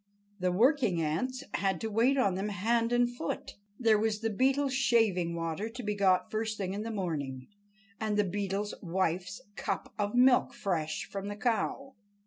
The 0.39 0.51
working 0.51 0.99
ants 0.99 1.43
had 1.53 1.79
to 1.81 1.91
wait 1.91 2.17
on 2.17 2.33
them 2.33 2.49
hand 2.49 2.91
and 2.91 3.07
foot. 3.07 3.57
There 3.79 3.99
was 3.99 4.21
the 4.21 4.31
Beetle's 4.31 4.73
shaving 4.73 5.35
water 5.35 5.69
to 5.69 5.83
be 5.83 5.93
got 5.93 6.31
first 6.31 6.57
thing 6.57 6.73
in 6.73 6.81
the 6.81 6.89
morning, 6.89 7.49
and 7.99 8.17
the 8.17 8.23
Beetle's 8.23 8.73
wife's 8.81 9.41
cup 9.55 9.93
of 9.99 10.15
milk 10.15 10.55
fresh 10.55 11.05
from 11.05 11.27
the 11.27 11.35
cow. 11.35 11.93